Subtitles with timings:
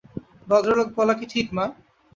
[0.47, 1.65] ভদ্রলোক বলা কি ঠিক মা?